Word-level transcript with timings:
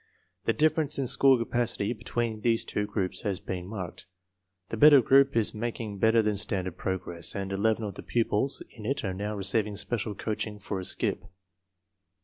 The 0.45 0.53
difference 0.53 0.97
in 0.97 1.05
school 1.05 1.37
capacity 1.37 1.93
be 1.93 2.03
tween 2.03 2.41
these 2.41 2.65
two 2.65 2.87
groups 2.87 3.21
has 3.21 3.39
been 3.39 3.67
marked. 3.67 4.07
The 4.69 4.75
better 4.77 4.99
group 4.99 5.35
is 5.37 5.53
making 5.53 5.99
better 5.99 6.23
than 6.23 6.37
standard 6.37 6.75
progress, 6.75 7.35
and 7.35 7.51
11 7.51 7.83
of 7.83 7.93
the 7.93 8.01
pupils 8.01 8.63
in 8.71 8.87
it 8.87 9.03
are 9.03 9.13
now 9.13 9.35
receiving 9.35 9.77
special 9.77 10.15
coaching 10.15 10.57
for 10.57 10.79
a 10.79 10.85
"skip." 10.85 11.21